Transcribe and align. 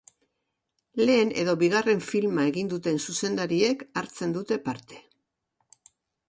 Lehen 1.01 1.33
edo 1.41 1.53
bigarren 1.63 2.01
filma 2.05 2.45
egin 2.53 2.71
duten 2.71 2.97
zuzendariek 3.11 3.85
hartzen 4.03 4.35
dute 4.39 4.59
parte. 4.71 5.01